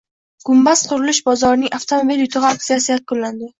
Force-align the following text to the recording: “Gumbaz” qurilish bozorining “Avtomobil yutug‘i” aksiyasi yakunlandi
“Gumbaz” 0.47 0.81
qurilish 0.93 1.19
bozorining 1.29 1.71
“Avtomobil 1.81 2.25
yutug‘i” 2.25 2.51
aksiyasi 2.57 2.93
yakunlandi 2.97 3.49